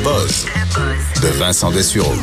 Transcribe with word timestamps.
Buzz 0.00 0.46
de 1.20 1.28
Vincent 1.38 1.70
Dessureau. 1.72 2.14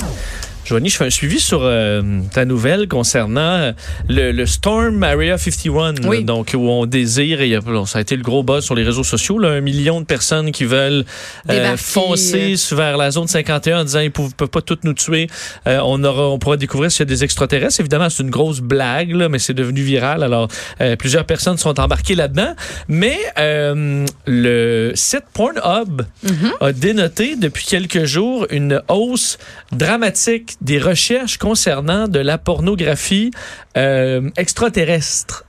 Joanie, 0.69 0.89
je 0.89 0.97
fais 0.97 1.05
un 1.05 1.09
suivi 1.09 1.39
sur 1.39 1.61
euh, 1.63 2.03
ta 2.31 2.45
nouvelle 2.45 2.87
concernant 2.87 3.41
euh, 3.41 3.71
le, 4.07 4.31
le 4.31 4.45
Storm 4.45 5.01
Area 5.01 5.35
51, 5.35 5.95
Oui. 6.07 6.17
là, 6.17 6.23
donc 6.23 6.51
où 6.55 6.69
on 6.69 6.85
désire, 6.85 7.41
et 7.41 7.57
bon, 7.59 7.87
ça 7.87 7.97
a 7.97 8.01
été 8.01 8.15
le 8.15 8.21
gros 8.21 8.43
buzz 8.43 8.63
sur 8.65 8.75
les 8.75 8.83
réseaux 8.83 9.03
sociaux, 9.03 9.39
là, 9.39 9.49
un 9.49 9.61
million 9.61 9.99
de 9.99 10.05
personnes 10.05 10.51
qui 10.51 10.65
veulent 10.65 11.05
euh, 11.49 11.75
foncer 11.75 12.53
vers 12.73 12.97
la 12.97 13.09
zone 13.09 13.27
51 13.27 13.79
en 13.81 13.83
disant 13.83 13.99
ils 14.01 14.11
ne 14.15 14.29
peuvent 14.29 14.47
pas 14.47 14.61
toutes 14.61 14.83
nous 14.83 14.93
tuer. 14.93 15.27
Euh, 15.65 15.79
on 15.83 16.03
aura, 16.03 16.29
on 16.29 16.37
pourra 16.37 16.55
découvrir 16.55 16.91
s'il 16.91 16.99
y 16.99 17.01
a 17.01 17.05
des 17.05 17.23
extraterrestres. 17.23 17.79
Évidemment, 17.79 18.11
c'est 18.11 18.21
une 18.21 18.29
grosse 18.29 18.59
blague, 18.59 19.09
là, 19.09 19.27
mais 19.27 19.39
c'est 19.39 19.55
devenu 19.55 19.81
viral. 19.81 20.21
Alors, 20.21 20.49
euh, 20.81 20.95
plusieurs 20.95 21.25
personnes 21.25 21.57
sont 21.57 21.79
embarquées 21.79 22.13
là-dedans. 22.13 22.53
Mais 22.87 23.17
euh, 23.39 24.05
le 24.27 24.91
site 24.93 25.23
Pornhub 25.33 26.03
a 26.61 26.71
dénoté 26.73 27.35
depuis 27.37 27.65
quelques 27.65 28.05
jours 28.05 28.45
une 28.51 28.83
hausse 28.87 29.39
dramatique 29.71 30.57
des 30.61 30.79
recherches 30.79 31.37
concernant 31.37 32.07
de 32.07 32.19
la 32.19 32.37
pornographie 32.37 33.31
euh, 33.77 34.29
extraterrestre. 34.37 35.45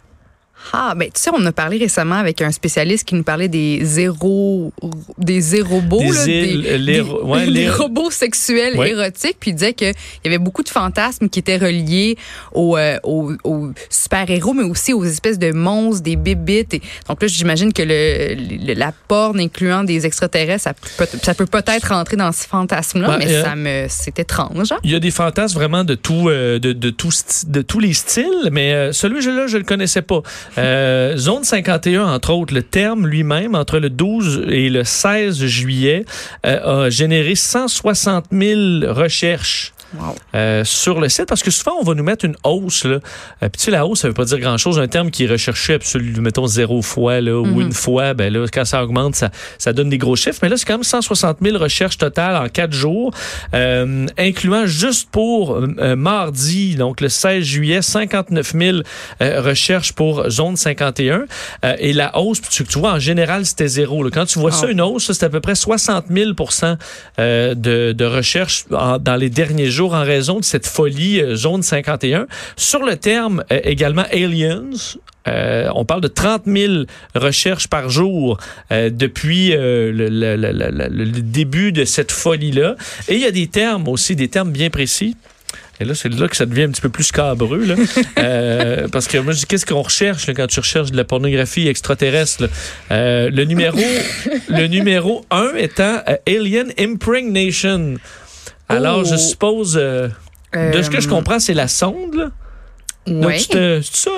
Ah, 0.73 0.95
ben 0.97 1.07
tu 1.07 1.21
sais, 1.21 1.31
on 1.37 1.45
a 1.47 1.53
parlé 1.53 1.79
récemment 1.79 2.17
avec 2.17 2.41
un 2.43 2.51
spécialiste 2.53 3.07
qui 3.07 3.15
nous 3.15 3.23
parlait 3.23 3.49
des 3.49 3.81
zéro, 3.85 4.73
des 5.19 5.41
Des 5.41 5.61
là, 5.63 6.27
îles, 6.27 6.63
des, 6.63 6.79
les- 6.79 6.93
des- 6.95 7.01
ouais, 7.01 7.45
des 7.47 7.51
les- 7.51 7.71
robots 7.71 8.11
sexuels 8.11 8.77
Ouais. 8.79 8.91
érotiques, 8.91 9.37
puis 9.41 9.51
il 9.51 9.55
disait 9.55 9.73
qu'il 9.75 9.93
y 10.25 10.29
avait 10.29 10.39
beaucoup 10.39 10.63
de 10.63 10.69
fantasmes 10.69 11.29
qui 11.29 11.39
étaient 11.41 11.57
reliés 11.57 12.17
aux, 12.53 12.77
euh, 12.77 12.99
aux, 13.03 13.33
aux 13.45 13.71
super-héros, 13.89 14.53
mais 14.55 14.63
aussi 14.65 14.93
aux 14.93 15.05
espèces 15.05 15.39
de 15.39 15.53
monstres, 15.53 16.03
des 16.03 16.17
bébites. 16.17 16.75
Et, 16.75 16.83
donc 17.09 17.21
là, 17.23 17.29
j'imagine 17.29 17.73
que 17.73 17.83
le, 17.83 18.35
le- 18.67 18.75
la 18.75 18.93
porn 19.09 19.39
incluant 19.41 19.85
des 19.85 20.07
extraterrestres, 20.07 20.63
ça 20.65 20.75
peut, 20.75 21.07
ça 21.23 21.35
peut 21.35 21.47
peut-être 21.47 21.89
rentrer 21.89 22.17
dans 22.17 22.33
ce 22.33 22.47
fantasme-là, 22.47 23.09
Ben, 23.09 23.19
mais 23.19 23.33
euh, 23.35 23.43
ça 23.43 23.57
me, 23.57 23.87
c'est 23.89 24.19
étrange. 24.19 24.73
hein. 24.73 24.79
Il 24.85 24.91
y 24.91 24.95
a 24.95 25.01
des 25.01 25.11
fantasmes 25.11 25.57
vraiment 25.59 25.85
de 25.85 25.95
tout, 25.95 26.29
euh, 26.29 26.59
de, 26.59 26.73
de, 26.73 26.91
tout 26.91 27.11
de 27.47 27.63
tous 27.63 27.81
les 27.81 27.93
styles, 27.93 28.49
mais 28.53 28.73
euh, 28.73 28.93
celui-là, 28.93 29.47
je 29.47 29.57
le 29.59 29.65
connaissais 29.65 30.03
pas. 30.03 30.23
Euh, 30.61 31.17
Zone 31.17 31.45
51, 31.45 32.07
entre 32.07 32.33
autres, 32.33 32.55
le 32.55 32.63
terme 32.63 33.07
lui-même, 33.07 33.55
entre 33.55 33.79
le 33.79 33.91
12 33.91 34.47
et 34.49 34.69
le 34.69 34.85
16 34.85 35.45
juillet, 35.45 36.05
euh, 36.47 36.87
a 36.87 36.91
généré 36.91 37.35
160 37.35 38.27
000 38.33 38.93
recherches. 38.93 39.73
Wow. 39.99 40.15
euh, 40.37 40.63
sur 40.65 41.01
le 41.01 41.09
site 41.09 41.27
parce 41.27 41.43
que 41.43 41.51
souvent 41.51 41.73
on 41.81 41.85
va 41.85 41.95
nous 41.95 42.05
mettre 42.05 42.25
une 42.25 42.37
hausse 42.45 42.85
là. 42.85 42.97
Euh, 43.43 43.49
puis 43.49 43.51
tu 43.59 43.65
sais 43.65 43.71
la 43.73 43.87
hausse 43.87 44.01
ça 44.03 44.09
veut 44.09 44.15
pas 44.15 44.25
dire 44.25 44.39
grand 44.39 44.57
chose 44.57 44.79
un 44.79 44.87
terme 44.87 45.11
qui 45.11 45.25
est 45.25 45.29
recherché 45.29 45.75
absolument 45.75 46.23
mettons 46.23 46.47
zéro 46.47 46.81
fois 46.83 47.21
là 47.21 47.37
ou 47.41 47.45
Mhm. 47.47 47.61
une 47.63 47.73
fois 47.73 48.15
ben 48.15 48.33
là 48.33 48.47
quand 48.53 48.65
ça 48.65 48.83
augmente 48.85 49.17
ça 49.17 49.31
ça 49.59 49.73
donne 49.73 49.89
des 49.91 49.99
gros 49.99 50.15
chiffres 50.17 50.39
mais 50.43 50.49
là 50.49 50.57
c'est 50.57 50.65
quand 50.65 50.75
même 50.75 50.85
160 50.85 51.39
000 51.43 51.59
recherches 51.59 51.99
totales 51.99 52.37
en 52.37 52.49
quatre 52.49 52.73
jours 52.73 53.13
euh, 53.55 54.07
incluant 54.17 54.67
juste 54.67 55.11
pour 55.11 55.57
euh, 55.57 55.97
mardi 55.97 56.77
donc 56.77 57.01
le 57.01 57.09
16 57.09 57.43
juillet 57.45 57.83
59 57.83 58.53
000 58.57 58.79
euh, 59.23 59.41
recherches 59.41 59.93
pour 59.93 60.29
zone 60.31 60.57
51 60.57 61.25
Euh, 61.65 61.75
et 61.79 61.93
la 61.93 62.17
hausse 62.19 62.41
tu, 62.43 62.65
tu 62.65 62.79
vois 62.79 62.93
en 62.93 62.99
général 63.01 63.45
c'était 63.45 63.67
zéro 63.69 64.05
là. 64.05 64.11
quand 64.13 64.27
tu 64.27 64.39
vois 64.39 64.53
ça 64.53 64.69
une 64.69 64.81
hausse 64.81 65.11
c'est 65.11 65.25
à 65.25 65.29
peu 65.31 65.41
près 65.41 65.55
60 65.57 66.05
000 66.11 66.31
euh, 67.19 67.55
de, 67.55 67.93
de 67.93 68.05
recherches 68.05 68.65
en- 68.71 68.99
dans 68.99 69.17
les 69.17 69.31
derniers 69.31 69.71
jours 69.71 69.80
en 69.89 70.05
raison 70.05 70.39
de 70.41 70.45
cette 70.45 70.67
folie 70.67 71.21
euh, 71.21 71.35
zone 71.37 71.63
51. 71.63 72.27
Sur 72.57 72.85
le 72.85 72.97
terme 72.97 73.45
euh, 73.53 73.61
également 73.65 74.05
aliens, 74.13 74.65
euh, 75.29 75.69
on 75.75 75.85
parle 75.85 76.01
de 76.01 76.09
30 76.09 76.43
000 76.47 76.73
recherches 77.15 77.69
par 77.69 77.91
jour 77.91 78.39
euh, 78.73 78.91
depuis 78.91 79.53
euh, 79.55 79.93
le, 79.93 80.09
le- 80.09 80.37
le- 80.37 80.53
le- 80.53 80.71
le- 80.71 80.89
le 81.05 81.21
début 81.23 81.73
de 81.73 81.85
cette 81.85 82.13
folie-là. 82.13 82.77
Et 83.09 83.15
il 83.15 83.21
y 83.21 83.27
a 83.27 83.31
des 83.31 83.47
termes 83.47 83.89
aussi, 83.89 84.17
des 84.17 84.29
termes 84.29 84.51
bien 84.53 84.71
précis. 84.71 85.17
Et 85.83 85.87
là, 85.87 85.95
c'est 85.95 86.11
là 86.13 86.29
que 86.29 86.37
ça 86.37 86.45
devient 86.45 86.65
un 86.65 86.69
petit 86.71 86.83
peu 86.83 86.91
plus 86.91 87.05
scabreux. 87.05 87.65
Là. 87.65 87.75
Euh, 88.19 88.87
parce 88.93 89.09
que 89.09 89.17
moi, 89.17 89.33
je 89.33 89.39
dis, 89.39 89.47
qu'est-ce 89.47 89.65
qu'on 89.65 89.81
recherche 89.81 90.27
là, 90.27 90.35
quand 90.35 90.47
tu 90.47 90.61
recherches 90.61 90.91
de 90.91 90.97
la 90.97 91.05
pornographie 91.05 91.69
extraterrestre? 91.69 92.43
là? 92.43 92.49
Euh, 92.93 93.31
le 93.31 93.45
numéro 93.45 93.79
le 94.51 94.67
numéro 94.67 95.25
1 95.31 95.55
étant 95.57 96.01
euh, 96.07 96.17
Alien 96.29 96.71
Impregnation. 96.79 97.95
Alors, 98.71 99.01
Oh. 99.01 99.05
je 99.05 99.17
suppose, 99.17 99.77
euh, 99.81 100.09
de 100.55 100.83
ce 100.83 100.91
que 100.91 101.01
je 101.01 101.07
Euh, 101.07 101.11
comprends, 101.11 101.39
c'est 101.39 101.55
la 101.55 101.69
sonde. 101.69 102.15
Là. 102.15 102.31
Donc, 103.07 103.35
tu 103.37 103.49
te- 103.49 103.81
c'est 103.83 103.97
ça, 103.97 104.11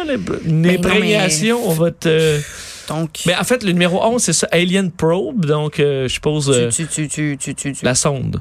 une 0.45 0.63
Ben 0.63 0.77
imprégnation, 0.79 1.61
on 1.69 1.73
va 1.73 1.91
te... 1.91 2.41
Donc, 2.89 3.21
Mais 3.27 3.35
en 3.37 3.45
fait, 3.45 3.63
le 3.63 3.71
numéro 3.73 4.03
11, 4.05 4.21
c'est 4.23 4.33
ça, 4.33 4.49
Alien 4.51 4.91
Probe, 4.91 5.47
donc 5.47 5.79
euh, 5.79 6.09
je 6.09 6.15
suppose 6.15 6.51
euh, 6.51 6.69
tu, 6.69 6.87
tu, 6.89 7.09
tu, 7.09 7.39
tu, 7.41 7.55
tu, 7.55 7.73
tu, 7.73 7.85
la 7.85 7.95
sonde. 7.95 8.41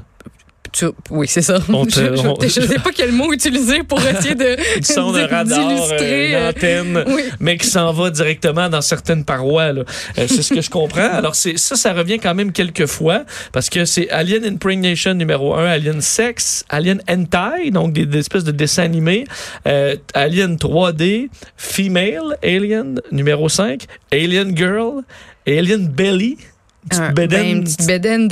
Tu- 0.72 0.86
oui, 1.10 1.26
c'est 1.28 1.42
ça. 1.42 1.58
On 1.68 1.84
te- 1.86 1.90
je, 2.16 2.46
je 2.48 2.66
sais 2.66 2.78
pas 2.78 2.90
quel 2.94 3.12
mot 3.12 3.32
utiliser 3.32 3.82
pour 3.82 4.00
essayer 4.00 4.34
de 4.34 4.56
Une 4.78 4.82
sonde, 4.82 5.16
un 5.16 5.26
radar, 5.26 5.58
euh, 5.92 5.98
euh, 6.00 6.48
antenne, 6.50 7.04
oui. 7.08 7.22
mais 7.40 7.56
qui 7.56 7.66
s'en 7.66 7.92
va 7.92 8.10
directement 8.10 8.68
dans 8.68 8.80
certaines 8.80 9.24
parois. 9.24 9.72
là. 9.72 9.82
Euh, 10.18 10.26
c'est 10.28 10.42
ce 10.42 10.54
que 10.54 10.60
je 10.60 10.70
comprends. 10.70 11.10
Alors, 11.12 11.34
c'est 11.34 11.58
ça, 11.58 11.76
ça 11.76 11.92
revient 11.92 12.18
quand 12.18 12.34
même 12.34 12.52
quelques 12.52 12.86
fois, 12.86 13.24
parce 13.52 13.68
que 13.68 13.84
c'est 13.84 14.08
Alien 14.10 14.44
Impregnation 14.44 15.14
numéro 15.14 15.54
1, 15.54 15.64
Alien 15.66 16.00
Sex, 16.00 16.64
Alien 16.68 17.00
Hentai, 17.08 17.70
donc 17.70 17.92
des, 17.92 18.06
des 18.06 18.18
espèces 18.18 18.44
de 18.44 18.52
dessins 18.52 18.82
animés, 18.84 19.24
euh, 19.66 19.96
Alien 20.14 20.56
3D, 20.56 21.28
Female, 21.56 22.36
Alien 22.42 23.00
numéro 23.10 23.48
5, 23.48 23.84
Alien 24.12 24.56
Girl, 24.56 25.02
Alien 25.46 25.88
Belly, 25.88 26.38
une 26.82 26.88
petite 26.88 27.14
bédaine- 27.14 27.42
ben, 27.42 27.56
une 27.58 27.64
petite 27.64 27.86
bédaine 27.86 28.28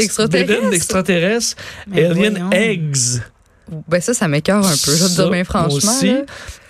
d'extraterrestre. 0.70 1.56
Mais 1.86 2.04
Alien 2.04 2.32
voyons. 2.32 2.50
Eggs. 2.50 3.20
Ben 3.88 4.00
ça, 4.00 4.14
ça 4.14 4.28
m'écœure 4.28 4.64
un 4.66 4.70
peu, 4.70 4.92
je 4.96 5.04
te 5.16 5.32
dire 5.32 5.44
franchement. 5.44 5.76
aussi. 5.76 6.12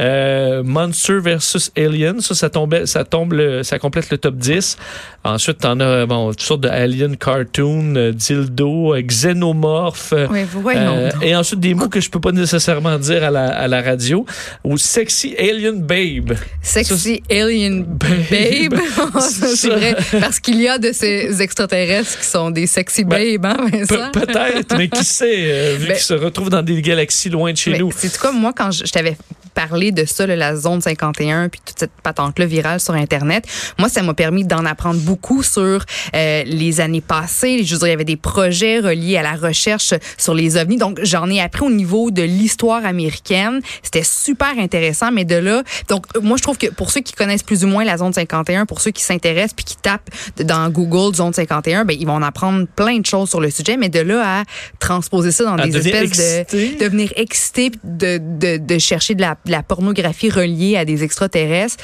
Euh, 0.00 0.62
Monster 0.62 1.19
versus 1.21 1.71
Alien, 1.77 2.21
ça, 2.21 2.34
ça, 2.34 2.49
tombait, 2.50 2.87
ça 2.87 3.05
tombe, 3.05 3.33
le- 3.34 3.62
ça 3.62 3.78
complète 3.78 4.11
le 4.11 4.19
top 4.19 4.37
10. 4.37 4.77
Ensuite, 5.25 5.59
t'en 5.59 5.78
as 5.81 6.06
bon, 6.06 6.31
toutes 6.31 6.41
sortes 6.43 6.60
de 6.62 6.69
Alien 6.69 7.16
cartoon, 7.16 7.94
euh, 7.97 8.12
dildo, 8.12 8.94
euh, 8.94 9.03
xénomorphe. 9.03 10.15
Oui, 10.31 10.41
voyons. 10.53 11.09
et 11.22 11.37
ensuite 11.37 11.60
des 11.60 11.75
mots 11.75 11.89
que 11.89 12.00
je 12.00 12.09
peux 12.10 12.21
pas 12.21 12.33
nécessairement 12.33 12.99
dire 12.99 13.25
à 13.25 13.31
la, 13.31 13.49
à 13.49 13.69
la 13.69 13.83
radio. 13.83 14.25
Ou 14.65 14.78
sexy 14.78 15.34
alien 15.39 15.81
babe. 15.83 16.33
Sexy 16.62 17.22
alien 17.31 17.84
babe. 17.84 18.81
c'est 19.21 19.56
Ça. 19.56 19.69
vrai. 19.77 19.97
Parce 20.21 20.41
qu'il 20.41 20.60
y 20.60 20.69
a 20.69 20.78
de 20.78 20.93
ces 20.93 21.43
extraterrestres 21.43 22.19
qui 22.21 22.27
sont 22.27 22.50
des 22.50 22.66
sexy 22.66 23.05
Ben, 23.05 23.37
babes, 23.39 23.60
hein, 23.60 23.84
Pe-? 23.89 24.10
Peut-être, 24.21 24.77
mais 24.78 24.89
qui 24.89 25.05
sait, 25.05 25.77
vu 25.77 25.87
Ben- 25.89 25.94
qu'ils 25.94 26.05
se 26.05 26.15
retrouvent 26.15 26.50
dans 26.50 26.62
des 26.62 26.81
loin 27.31 27.53
de 27.53 27.56
chez 27.56 27.73
Mais 27.73 27.78
nous. 27.78 27.91
C'est 27.97 28.17
comme 28.19 28.39
moi, 28.39 28.53
quand 28.53 28.71
je, 28.71 28.84
je 28.84 28.93
t'avais 28.93 29.17
parlé 29.55 29.93
de 29.93 30.05
ça, 30.05 30.27
là, 30.27 30.37
la 30.37 30.56
zone 30.56 30.81
51, 30.81 31.49
puis 31.49 31.61
toute 31.65 31.78
cette 31.78 31.91
patente-là 32.03 32.47
virale 32.47 32.81
sur 32.81 32.94
Internet, 32.94 33.47
moi, 33.78 33.88
ça 33.88 34.03
m'a 34.03 34.15
permis 34.15 34.44
d'en 34.44 34.65
apprendre 34.65 35.00
beaucoup 35.00 35.43
sur 35.43 35.84
euh, 36.15 36.43
les 36.44 36.81
années 36.81 37.00
passées. 37.00 37.65
Je 37.65 37.75
veux 37.75 37.78
dire, 37.78 37.89
il 37.89 37.91
y 37.91 37.94
avait 37.94 38.05
des 38.05 38.16
projets 38.16 38.81
reliés 38.81 39.16
à 39.16 39.22
la 39.22 39.34
recherche 39.34 39.94
sur 40.16 40.34
les 40.34 40.56
ovnis. 40.56 40.77
Donc, 40.77 40.99
j'en 41.03 41.28
ai 41.28 41.41
appris 41.41 41.62
au 41.62 41.71
niveau 41.71 42.10
de 42.10 42.22
l'histoire 42.22 42.84
américaine. 42.84 43.60
C'était 43.83 44.05
super 44.05 44.59
intéressant, 44.59 45.10
mais 45.12 45.25
de 45.25 45.37
là, 45.37 45.62
donc, 45.89 46.06
moi, 46.22 46.37
je 46.37 46.43
trouve 46.43 46.59
que 46.59 46.69
pour 46.69 46.91
ceux 46.91 47.00
qui 47.00 47.12
connaissent 47.12 47.43
plus 47.43 47.65
ou 47.65 47.69
moins 47.69 47.84
la 47.84 47.97
zone 47.99 48.12
51, 48.12 48.66
pour 48.66 48.81
ceux 48.81 48.91
qui 48.91 49.03
s'intéressent 49.03 49.55
puis 49.55 49.65
qui 49.65 49.77
tapent 49.77 50.10
dans 50.43 50.69
Google 50.71 51.15
zone 51.15 51.33
51, 51.33 51.84
ben, 51.84 51.97
ils 51.99 52.06
vont 52.06 52.15
en 52.15 52.22
apprendre 52.22 52.66
plein 52.77 52.99
de 52.99 53.06
choses 53.06 53.28
sur 53.28 53.41
le 53.41 53.50
sujet, 53.50 53.77
mais 53.77 53.89
de 53.89 54.00
là 54.00 54.41
à 54.41 54.43
transposer 54.78 55.33
ça 55.33 55.44
dans 55.44 55.56
À 55.56 55.66
des 55.66 55.77
espèces 55.77 56.16
de 56.16 56.41
excité. 56.41 56.77
devenir 56.84 57.12
excité 57.16 57.71
de, 57.84 58.19
de, 58.19 58.56
de 58.59 58.78
chercher 58.78 59.15
de 59.15 59.21
la, 59.21 59.37
la 59.47 59.62
pornographie 59.62 60.31
reliée 60.31 60.77
à 60.77 60.84
des 60.84 61.03
extraterrestres. 61.03 61.77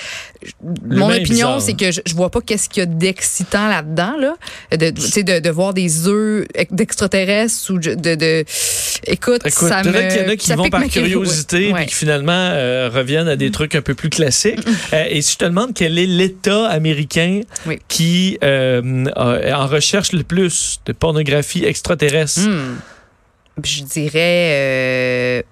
Mon 0.84 1.10
opinion, 1.10 1.58
c'est 1.58 1.72
hein. 1.72 1.76
que 1.78 1.90
je, 1.90 2.00
je 2.06 2.14
vois 2.14 2.30
pas 2.30 2.40
qu'est-ce 2.40 2.68
qu'il 2.68 2.80
y 2.80 2.82
a 2.82 2.86
d'excitant 2.86 3.68
là-dedans, 3.68 4.14
là. 4.20 4.34
De, 4.76 4.90
tu 4.90 5.00
sais, 5.00 5.22
de, 5.22 5.38
de 5.40 5.50
voir 5.50 5.72
des 5.74 6.06
œufs 6.06 6.46
d'extraterrestres 6.70 7.70
ou 7.72 7.78
de, 7.78 7.94
de, 7.94 8.14
de- 8.14 8.44
écoute, 9.06 9.40
Écoute, 9.46 9.68
ça 9.68 9.82
me, 9.82 9.90
qu'il 10.10 10.22
y 10.22 10.24
en 10.24 10.28
a 10.28 10.36
qui 10.36 10.52
vont 10.52 10.68
par 10.68 10.86
curiosité 10.86 11.72
Ouais. 11.72 11.80
puis 11.80 11.86
qui 11.86 11.94
finalement 11.94 12.32
euh, 12.32 12.90
reviennent 12.92 13.28
à 13.28 13.36
des 13.36 13.50
trucs 13.50 13.74
un 13.74 13.82
peu 13.82 13.94
plus 13.94 14.10
classiques. 14.10 14.60
Euh, 14.92 15.04
et 15.08 15.22
si 15.22 15.32
je 15.32 15.38
te 15.38 15.44
demande 15.46 15.72
quel 15.74 15.98
est 15.98 16.06
l'État 16.06 16.66
américain 16.68 17.40
Oui. 17.66 17.78
qui 17.88 18.38
euh, 18.44 19.04
en 19.16 19.66
recherche 19.66 20.12
le 20.12 20.22
plus 20.22 20.80
de 20.86 20.92
pornographie 20.92 21.64
extraterrestre? 21.64 22.40
Hmm. 22.40 22.76
Je 23.64 23.82
dirais 23.84 24.50
euh, 24.52 25.42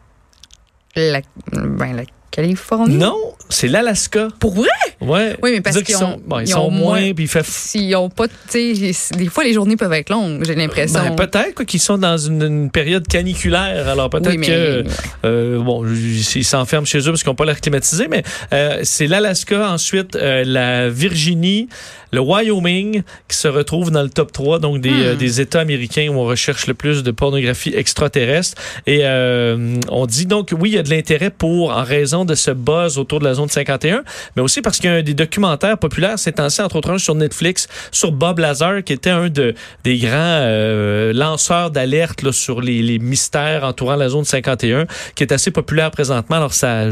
la, 0.94 1.23
ben, 1.52 1.96
la 1.96 2.05
Californie? 2.35 2.97
Non, 2.97 3.17
c'est 3.49 3.69
l'Alaska. 3.69 4.29
Pour 4.41 4.55
vrai? 4.55 4.69
Ouais. 5.01 5.37
Oui, 5.43 5.53
mais 5.53 5.61
parce 5.61 5.77
qu'ils 5.77 5.85
qu'ils 5.87 5.95
sont, 5.95 6.05
ont- 6.15 6.21
bon, 6.27 6.41
ils 6.41 6.45
ils 6.45 6.49
sont 6.49 6.61
ont 6.63 6.71
moins, 6.71 7.13
puis 7.15 7.25
il 7.25 7.29
fait 7.29 7.45
S'ils 7.47 7.95
ont 7.95 8.09
pas, 8.11 8.27
tu 8.27 8.75
sais, 8.75 9.15
des 9.17 9.27
fois 9.27 9.45
les 9.45 9.53
journées 9.53 9.77
peuvent 9.77 9.93
être 9.93 10.11
longues, 10.11 10.43
j'ai 10.45 10.55
l'impression. 10.57 11.01
Ben, 11.15 11.27
peut-être 11.29 11.63
qu'ils 11.65 11.79
sont 11.81 11.97
dans 11.99 12.17
une, 12.19 12.43
une 12.43 12.71
période 12.71 13.07
caniculaire. 13.07 13.89
Alors 13.89 14.11
peut-être 14.11 14.29
Oui, 14.31 14.39
mais- 14.39 14.47
que 14.47 14.85
euh, 15.25 15.63
bon, 15.63 15.85
ils 15.87 16.45
s'enferment 16.45 16.87
chez 16.87 16.99
eux 16.99 17.05
parce 17.13 17.23
qu'ils 17.23 17.31
n'ont 17.31 17.37
pas 17.37 17.45
l'air 17.45 17.61
climatisé, 17.61 18.09
mais 18.09 18.23
euh, 18.53 18.81
c'est 18.83 19.07
l'Alaska, 19.07 19.71
ensuite 19.71 20.17
euh, 20.17 20.43
la 20.45 20.89
Virginie, 20.89 21.69
le 22.13 22.21
Wyoming 22.21 23.03
qui 23.29 23.37
se 23.37 23.49
retrouve 23.49 23.91
dans 23.91 24.03
le 24.03 24.11
top 24.11 24.33
3, 24.33 24.59
donc 24.59 24.81
des, 24.81 24.91
Hmm. 24.91 25.17
des 25.17 25.41
États 25.41 25.61
américains 25.61 26.09
où 26.11 26.15
on 26.19 26.25
recherche 26.25 26.67
le 26.67 26.75
plus 26.75 27.03
de 27.03 27.11
pornographie 27.11 27.73
extraterrestre. 27.77 28.61
Et 28.87 29.03
on 29.05 30.07
dit 30.07 30.27
donc, 30.27 30.51
oui, 30.59 30.71
il 30.71 30.75
y 30.75 30.79
a 30.79 30.83
de 30.83 30.91
l'intérêt 30.91 31.31
pour, 31.31 31.71
en 31.71 31.83
raison 31.85 32.24
de 32.25 32.35
ce 32.35 32.50
buzz 32.50 32.99
autour 32.99 33.21
de 33.21 33.25
la 33.25 33.35
zone 33.35 33.49
51, 33.49 34.03
mais 34.37 34.43
aussi 34.43 34.62
parce 34.62 34.79
qu'il 34.79 34.91
y 34.91 34.94
a 34.94 35.03
des 35.03 35.15
documentaires 35.15 35.79
populaires 35.79 36.19
ces 36.19 36.32
temps-ci, 36.32 36.62
entre 36.62 36.76
autres 36.76 36.91
un 36.91 36.99
sur 36.99 37.15
Netflix, 37.15 37.69
sur 37.91 38.12
Bob 38.12 38.38
Lazar, 38.38 38.82
qui 38.85 38.93
était 38.93 39.11
un 39.11 39.29
de, 39.29 39.55
des 39.85 39.99
grands 39.99 40.11
euh, 40.12 41.12
lanceurs 41.12 41.71
d'alerte 41.71 42.23
là, 42.23 42.32
sur 42.32 42.61
les, 42.61 42.82
les 42.82 42.99
mystères 42.99 43.65
entourant 43.65 43.97
la 43.97 44.09
zone 44.09 44.25
51, 44.25 44.87
qui 45.15 45.23
est 45.23 45.32
assez 45.32 45.50
populaire 45.50 45.91
présentement. 45.91 46.37
Alors, 46.37 46.55
ça, 46.55 46.87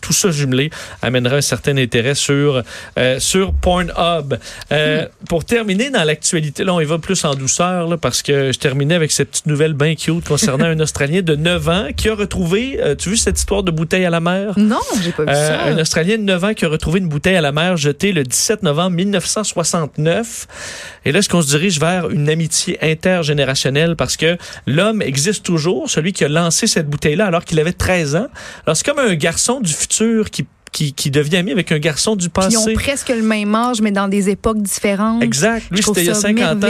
tout 0.00 0.12
ça 0.12 0.30
jumelé 0.30 0.70
amènera 1.02 1.36
un 1.36 1.40
certain 1.40 1.76
intérêt 1.76 2.14
sur, 2.14 2.62
euh, 2.98 3.18
sur 3.18 3.52
Pornhub. 3.52 4.38
Euh, 4.72 5.06
Pour 5.28 5.44
terminer 5.44 5.90
dans 5.90 6.04
l'actualité, 6.04 6.64
là, 6.64 6.74
on 6.74 6.80
y 6.80 6.84
va 6.84 6.98
plus 6.98 7.24
en 7.24 7.34
douceur, 7.34 7.88
là, 7.88 7.96
parce 7.96 8.22
que 8.22 8.52
je 8.52 8.58
terminais 8.58 8.94
avec 8.94 9.12
cette 9.12 9.30
petite 9.30 9.46
nouvelle 9.46 9.74
bien 9.74 9.94
cute 9.94 10.26
concernant 10.26 10.66
un 10.66 10.80
Australien 10.86 11.22
de 11.22 11.34
9 11.34 11.68
ans 11.68 11.88
qui 11.96 12.08
a 12.08 12.14
retrouvé, 12.14 12.78
euh, 12.80 12.94
tu 12.94 13.08
as 13.08 13.12
vu 13.12 13.16
cette 13.16 13.38
histoire 13.38 13.62
de 13.62 13.70
bouteille 13.70 14.04
à 14.04 14.10
la 14.10 14.20
mer? 14.20 14.54
Non, 14.66 14.80
j'ai 15.02 15.12
pas 15.12 15.22
vu 15.24 15.28
Euh, 15.30 15.34
ça. 15.48 15.62
un 15.64 15.78
Australien 15.78 16.16
de 16.18 16.22
9 16.22 16.44
ans 16.44 16.54
qui 16.54 16.64
a 16.64 16.68
retrouvé 16.68 16.98
une 17.00 17.08
bouteille 17.08 17.36
à 17.36 17.40
la 17.40 17.52
mer 17.52 17.76
jetée 17.76 18.12
le 18.12 18.24
17 18.24 18.62
novembre 18.62 18.96
1969. 18.96 20.46
Et 21.04 21.12
là, 21.12 21.20
est-ce 21.20 21.28
qu'on 21.28 21.42
se 21.42 21.48
dirige 21.48 21.78
vers 21.80 22.10
une 22.10 22.28
amitié 22.28 22.78
intergénérationnelle 22.82 23.96
parce 23.96 24.16
que 24.16 24.36
l'homme 24.66 25.02
existe 25.02 25.44
toujours, 25.44 25.88
celui 25.90 26.12
qui 26.12 26.24
a 26.24 26.28
lancé 26.28 26.66
cette 26.66 26.88
bouteille-là 26.88 27.26
alors 27.26 27.44
qu'il 27.44 27.60
avait 27.60 27.72
13 27.72 28.16
ans. 28.16 28.26
Alors, 28.66 28.76
c'est 28.76 28.84
comme 28.86 28.98
un 28.98 29.14
garçon 29.14 29.60
du 29.60 29.72
futur 29.72 30.30
qui, 30.30 30.46
qui, 30.76 30.92
qui 30.92 31.10
devient 31.10 31.38
ami 31.38 31.52
avec 31.52 31.72
un 31.72 31.78
garçon 31.78 32.16
du 32.16 32.28
Puis 32.28 32.42
ils 32.50 32.58
ont 32.58 32.64
passé. 32.64 32.74
presque 32.74 33.08
le 33.08 33.22
même 33.22 33.54
âge, 33.54 33.80
mais 33.80 33.92
dans 33.92 34.08
des 34.08 34.28
époques 34.28 34.60
différentes. 34.60 35.22
Exact. 35.22 35.62
Lui, 35.70 35.82
c'était 35.82 36.02
il 36.02 36.06
y 36.08 36.10
a 36.10 36.14
ça 36.14 36.20
50 36.28 36.64
ans. 36.64 36.68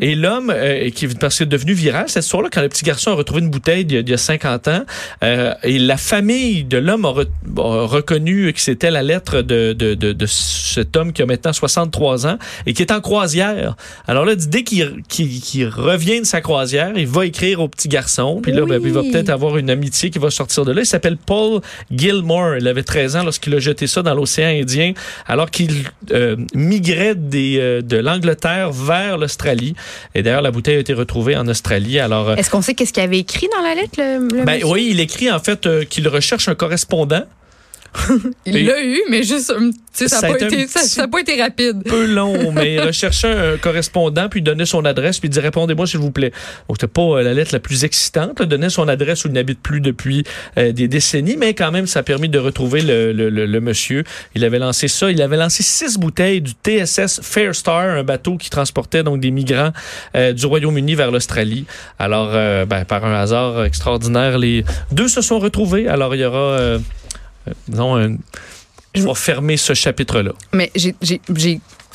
Et 0.00 0.16
l'homme, 0.16 0.50
euh, 0.52 0.90
qui 0.90 1.06
parce 1.06 1.38
que 1.38 1.44
est 1.44 1.46
devenu 1.46 1.72
viral 1.72 2.08
cette 2.08 2.24
histoire-là, 2.24 2.48
quand 2.52 2.60
le 2.62 2.68
petit 2.68 2.84
garçon 2.84 3.12
a 3.12 3.14
retrouvé 3.14 3.42
une 3.42 3.50
bouteille 3.50 3.84
d'il 3.84 3.94
y 3.94 3.98
a- 3.98 4.02
d'il 4.02 4.10
y 4.10 4.14
a 4.14 4.18
50 4.18 4.66
ans, 4.66 4.82
euh, 5.22 5.54
et 5.62 5.78
la 5.78 5.96
famille 5.96 6.64
de 6.64 6.78
l'homme 6.78 7.04
a, 7.04 7.12
re- 7.12 7.28
a 7.58 7.86
reconnu 7.86 8.52
que 8.52 8.60
c'était 8.60 8.90
la 8.90 9.04
lettre 9.04 9.42
de, 9.42 9.72
de, 9.72 9.94
de, 9.94 10.12
de 10.12 10.26
cet 10.26 10.96
homme 10.96 11.12
qui 11.12 11.22
a 11.22 11.26
maintenant 11.26 11.52
63 11.52 12.26
ans 12.26 12.38
et 12.66 12.72
qui 12.72 12.82
est 12.82 12.90
en 12.90 13.00
croisière. 13.00 13.76
Alors 14.08 14.24
là, 14.24 14.34
dès 14.34 14.64
qu'il 14.64 15.02
qu'il- 15.08 15.40
qu'il 15.40 15.68
revient 15.68 16.18
de 16.20 16.26
sa 16.26 16.40
croisière, 16.40 16.92
il 16.96 17.06
va 17.06 17.26
écrire 17.26 17.60
au 17.60 17.68
petit 17.68 17.86
garçon, 17.88 18.40
puis 18.42 18.50
là, 18.50 18.64
ben, 18.66 18.80
il 18.84 18.92
va 18.92 19.02
peut-être 19.02 19.30
avoir 19.30 19.56
une 19.56 19.70
amitié 19.70 20.10
qui 20.10 20.18
va 20.18 20.30
sortir 20.30 20.64
de 20.64 20.72
là. 20.72 20.80
Il 20.82 20.86
s'appelle 20.86 21.16
Paul 21.16 21.60
Gilmore. 21.92 22.56
Il 22.58 22.66
avait 22.66 22.82
13 22.82 23.14
ans 23.16 23.22
lorsqu'il 23.36 23.54
a 23.54 23.58
jeté 23.58 23.86
ça 23.86 24.02
dans 24.02 24.14
l'océan 24.14 24.48
Indien, 24.48 24.92
alors 25.26 25.50
qu'il 25.50 25.84
euh, 26.12 26.36
migrait 26.54 27.14
des, 27.14 27.58
euh, 27.58 27.82
de 27.82 27.98
l'Angleterre 27.98 28.72
vers 28.72 29.18
l'Australie. 29.18 29.74
Et 30.14 30.22
d'ailleurs, 30.22 30.40
la 30.42 30.50
bouteille 30.50 30.76
a 30.76 30.80
été 30.80 30.94
retrouvée 30.94 31.36
en 31.36 31.46
Australie. 31.48 31.98
Alors, 31.98 32.30
euh, 32.30 32.36
Est-ce 32.36 32.50
qu'on 32.50 32.62
sait 32.62 32.74
qu'est-ce 32.74 32.92
qu'il 32.94 33.02
avait 33.02 33.18
écrit 33.18 33.48
dans 33.54 33.62
la 33.62 33.74
lettre, 33.74 33.98
le, 33.98 34.38
le 34.38 34.44
ben, 34.44 34.54
monsieur? 34.54 34.66
oui, 34.68 34.88
il 34.90 35.00
écrit 35.00 35.30
en 35.30 35.38
fait 35.38 35.68
qu'il 35.88 36.08
recherche 36.08 36.48
un 36.48 36.54
correspondant. 36.54 37.24
Il 38.44 38.66
l'a 38.66 38.82
eu, 38.82 39.00
mais 39.10 39.22
juste, 39.22 39.52
ça 39.92 40.20
n'a 40.20 40.28
pas, 40.28 40.44
été 40.44 40.66
ça- 40.66 40.80
ça 40.80 41.08
pas 41.08 41.20
été 41.20 41.40
rapide. 41.40 41.82
peu 41.84 42.06
long, 42.06 42.52
mais 42.52 42.74
il 42.74 42.80
recherchait 42.80 43.28
un 43.32 43.56
correspondant, 43.56 44.28
puis 44.28 44.40
il 44.40 44.42
donnait 44.42 44.66
son 44.66 44.84
adresse, 44.84 45.18
puis 45.18 45.28
il 45.28 45.30
dit 45.32 45.40
répondez-moi 45.40 45.86
s'il 45.86 46.00
vous 46.00 46.10
plaît. 46.10 46.30
Donc 46.68 46.76
c'était 46.80 46.86
pas 46.92 47.02
euh, 47.02 47.22
la 47.22 47.34
lettre 47.34 47.50
la 47.52 47.60
plus 47.60 47.84
excitante, 47.84 48.38
là, 48.40 48.46
donnait 48.46 48.70
son 48.70 48.88
adresse 48.88 49.24
où 49.24 49.28
il 49.28 49.34
n'habite 49.34 49.60
plus 49.60 49.80
depuis 49.80 50.24
euh, 50.58 50.72
des 50.72 50.88
décennies, 50.88 51.36
mais 51.36 51.54
quand 51.54 51.70
même 51.72 51.86
ça 51.86 52.00
a 52.00 52.02
permis 52.02 52.28
de 52.28 52.38
retrouver 52.38 52.82
le, 52.82 53.12
le- 53.12 53.30
le- 53.30 53.46
le 53.46 53.60
monsieur. 53.60 54.04
Il 54.34 54.44
avait 54.44 54.58
lancé 54.58 54.88
ça, 54.88 55.10
il 55.10 55.20
avait 55.22 55.36
lancé 55.36 55.62
six 55.62 55.98
bouteilles 55.98 56.40
du 56.42 56.52
TSS 56.52 57.20
Fair 57.22 57.54
Star, 57.54 57.80
un 57.96 58.02
bateau 58.04 58.36
qui 58.36 58.50
transportait 58.50 59.02
donc 59.02 59.20
des 59.20 59.30
migrants 59.30 59.72
euh, 60.14 60.32
du 60.32 60.46
Royaume-Uni 60.46 60.94
vers 60.94 61.10
l'Australie. 61.10 61.64
Alors 61.98 62.30
euh, 62.34 62.66
ben, 62.66 62.84
par 62.84 63.04
un 63.04 63.14
hasard 63.14 63.64
extraordinaire, 63.64 64.38
les 64.38 64.64
deux 64.92 65.08
se 65.08 65.20
sont 65.22 65.38
retrouvés. 65.38 65.88
Alors 65.88 66.14
il 66.14 66.20
y 66.20 66.24
aura 66.24 66.38
disons 67.68 67.96
un 67.96 68.16
je 68.94 69.02
vais 69.02 69.14
fermer 69.14 69.56
ce 69.58 69.74
chapitre-là. 69.74 70.32
Mais 70.54 70.70
j'ai- 70.74 70.94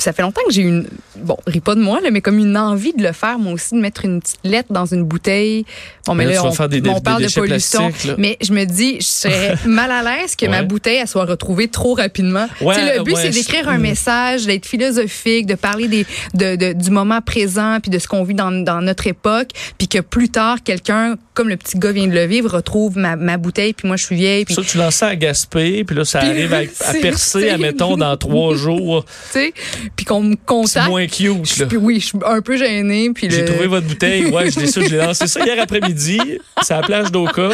ça 0.01 0.13
fait 0.13 0.21
longtemps 0.21 0.41
que 0.47 0.53
j'ai 0.53 0.61
une, 0.63 0.87
bon, 1.17 1.37
ris 1.47 1.59
pas 1.61 1.75
de 1.75 1.81
moi, 1.81 1.99
là, 2.01 2.09
mais 2.11 2.21
comme 2.21 2.39
une 2.39 2.57
envie 2.57 2.93
de 2.93 3.03
le 3.03 3.11
faire, 3.11 3.37
moi 3.39 3.53
aussi, 3.53 3.75
de 3.75 3.79
mettre 3.79 4.05
une 4.05 4.19
petite 4.21 4.39
lettre 4.43 4.71
dans 4.71 4.85
une 4.85 5.03
bouteille. 5.03 5.65
Bon, 6.07 6.15
mais 6.15 6.25
Mais 6.25 6.33
là, 6.33 6.45
on, 6.45 6.51
faire 6.51 6.69
des- 6.69 6.79
on 6.89 6.95
des- 6.95 7.01
parle 7.01 7.21
des 7.21 7.27
de 7.27 7.33
pollution. 7.33 7.91
Mais 8.17 8.37
je 8.41 8.53
me 8.53 8.65
dis, 8.65 8.97
je 8.99 9.05
serais 9.05 9.55
mal 9.65 9.91
à 9.91 10.01
l'aise 10.03 10.35
que 10.35 10.45
ma 10.47 10.63
bouteille, 10.63 10.97
elle 10.97 11.07
soit 11.07 11.25
retrouvée 11.25 11.67
trop 11.67 11.93
rapidement. 11.93 12.47
Ouais, 12.61 12.75
Tu 12.75 12.81
sais, 12.81 12.97
le 12.97 13.03
but, 13.03 13.13
ouais, 13.13 13.21
c'est 13.21 13.31
je- 13.31 13.37
d'écrire 13.37 13.69
un 13.69 13.77
Mm. 13.77 13.81
message, 13.81 14.45
d'être 14.45 14.65
philosophique, 14.65 15.45
de 15.45 15.55
parler 15.55 15.87
des, 15.87 16.05
de, 16.33 16.55
de- 16.55 16.73
du 16.73 16.89
moment 16.89 17.21
présent, 17.21 17.77
puis 17.81 17.91
de 17.91 17.99
ce 17.99 18.07
qu'on 18.07 18.23
vit 18.23 18.33
dans, 18.33 18.51
dans 18.51 18.81
notre 18.81 19.07
époque, 19.07 19.49
puis 19.77 19.87
que 19.87 19.99
plus 19.99 20.29
tard, 20.29 20.57
quelqu'un, 20.63 21.15
comme 21.33 21.49
le 21.49 21.57
petit 21.57 21.77
gars 21.77 21.91
vient 21.91 22.07
de 22.07 22.13
le 22.13 22.25
vivre, 22.25 22.49
retrouve 22.55 22.97
ma, 22.97 23.15
ma 23.15 23.37
bouteille, 23.37 23.73
puis 23.73 23.87
moi, 23.87 23.97
je 23.97 24.05
suis 24.05 24.15
vieille, 24.15 24.45
puis 24.45 24.55
Ça, 24.55 24.61
tu 24.63 24.77
lances 24.77 24.95
ça 24.95 25.07
à 25.07 25.15
Gaspé, 25.15 25.83
puis 25.83 25.95
là, 25.95 26.05
ça 26.05 26.19
Puis 26.19 26.29
arrive 26.29 26.53
à, 26.53 26.57
à 26.89 26.93
percer, 26.95 27.49
admettons, 27.49 27.97
dans 27.97 28.15
trois 28.17 28.55
jours. 28.55 29.05
tu 29.05 29.11
sais, 29.39 29.53
puis 29.95 30.05
qu'on 30.05 30.21
me 30.21 30.31
C'est 30.31 30.45
contacte. 30.45 30.89
moins 30.89 31.07
cute, 31.07 31.45
Je- 31.55 31.61
là. 31.61 31.65
puis 31.67 31.77
oui, 31.77 31.99
je 31.99 32.05
suis 32.07 32.17
un 32.25 32.41
peu 32.41 32.57
gênée. 32.57 33.11
Puis 33.13 33.27
J'ai 33.29 33.41
le- 33.41 33.45
trouvé 33.47 33.67
votre 33.67 33.87
bouteille. 33.87 34.25
Ouais, 34.25 34.49
je 34.49 34.59
l'ai 34.59 34.67
je 34.67 34.79
l'ai 34.79 34.97
lancé 34.97 35.27
ça 35.27 35.43
hier 35.45 35.61
après-midi. 35.61 36.19
C'est 36.63 36.73
à 36.73 36.81
la 36.81 36.87
plage 36.87 37.11
d'Oka. 37.11 37.49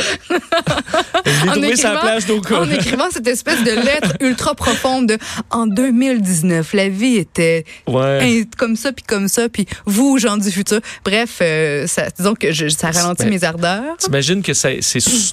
Je 1.26 1.32
l'ai 1.46 1.52
trouvé 1.52 1.76
sur 1.76 1.90
la 1.90 1.96
écrivant- 1.96 2.00
plage 2.02 2.26
d'Oka. 2.26 2.62
En 2.62 2.70
écrivant 2.72 3.10
cette 3.12 3.28
espèce 3.28 3.64
de 3.64 3.72
lettre 3.72 4.14
ultra 4.22 4.56
profonde 4.56 5.08
de 5.08 5.18
en 5.50 5.68
2019, 5.68 6.74
la 6.74 6.90
vie 6.90 7.16
était 7.18 7.66
Ouais. 7.88 8.46
comme 8.58 8.76
ça 8.76 8.92
puis 8.92 9.04
comme 9.08 9.28
ça 9.28 9.50
puis 9.50 9.66
vous 9.86 10.18
gens 10.18 10.38
du 10.38 10.52
futur. 10.52 10.80
Bref, 11.04 11.40
euh, 11.42 11.88
ça, 11.88 12.04
disons 12.18 12.34
que 12.36 12.52
je- 12.52 12.70
ça 12.70 12.92
ralentit 12.92 13.24
Ben, 13.24 13.30
mes 13.30 13.44
ardeurs. 13.44 13.98
T'imagines 13.98 14.42
que 14.42 14.54
c'est 14.54 14.80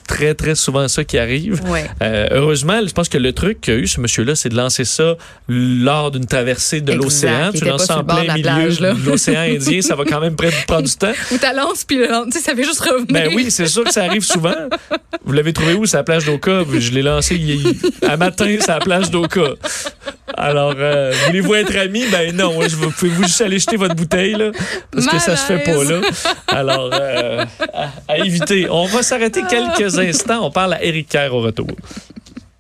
très, 0.07 0.35
très 0.35 0.55
souvent 0.55 0.89
ça 0.89 1.05
qui 1.05 1.19
arrive. 1.19 1.61
Ouais. 1.69 1.85
Euh, 2.03 2.27
heureusement, 2.31 2.81
je 2.87 2.93
pense 2.93 3.09
que 3.09 3.19
le 3.19 3.33
truc 3.33 3.61
qu'a 3.61 3.75
eu 3.75 3.87
ce 3.87 4.00
monsieur-là, 4.00 4.35
c'est 4.35 4.49
de 4.49 4.57
lancer 4.57 4.85
ça 4.85 5.17
lors 5.49 6.11
d'une 6.11 6.27
traversée 6.27 6.81
de. 6.81 6.93
L'océan. 6.96 7.50
Tu 7.55 7.64
lances 7.64 7.91
en 7.91 8.05
plein 8.05 8.23
milieu 8.23 8.43
plage, 8.43 8.81
là. 8.81 8.93
de 8.94 9.00
l'océan 9.05 9.41
Indien, 9.41 9.81
ça 9.82 9.94
va 9.94 10.05
quand 10.05 10.20
même 10.20 10.37
prendre 10.37 10.82
du 10.82 10.94
temps. 10.94 11.12
Ou 11.32 11.38
ta 11.38 11.52
lance 11.52 11.85
puis 11.85 11.99
tu 12.32 12.41
ça 12.41 12.55
fait 12.55 12.64
juste 12.64 12.81
revenir. 12.81 13.06
Ben 13.08 13.32
oui, 13.35 13.50
c'est 13.50 13.67
sûr 13.67 13.85
que 13.85 13.93
ça 13.93 14.05
arrive 14.05 14.25
souvent. 14.25 14.55
Vous 15.25 15.32
l'avez 15.32 15.52
trouvé 15.52 15.75
où, 15.75 15.85
la 15.93 16.02
plage 16.02 16.25
d'Oka? 16.26 16.62
Je 16.79 16.91
l'ai 16.91 17.02
lancé 17.02 17.41
à 18.06 18.17
matin, 18.17 18.56
c'est 18.61 18.69
la 18.69 18.79
plage 18.79 19.11
d'Oka. 19.11 19.43
Alors, 20.37 20.75
euh, 20.76 21.12
voulez-vous 21.26 21.55
être 21.55 21.76
amis? 21.76 22.05
Ben 22.11 22.35
non, 22.35 22.61
je 22.67 22.75
veux- 22.76 22.88
pouvez-vous 22.88 23.23
juste 23.25 23.40
aller 23.40 23.58
jeter 23.58 23.76
votre 23.76 23.94
bouteille, 23.94 24.32
là? 24.35 24.50
Parce 24.90 25.06
que 25.06 25.19
ça 25.20 25.37
se 25.37 25.44
fait 25.47 25.58
pas, 25.58 25.85
là. 25.85 26.00
Alors, 26.49 26.90
euh, 26.93 27.44
à, 27.73 27.90
à 28.09 28.19
éviter. 28.19 28.66
On 28.69 28.87
va 28.87 29.02
s'arrêter 29.02 29.42
quelques 29.49 29.99
instants. 29.99 30.45
On 30.45 30.50
parle 30.50 30.75
à 30.75 30.83
Eric 30.85 31.09
Kerr 31.09 31.33
au 31.33 31.40
retour. 31.40 31.69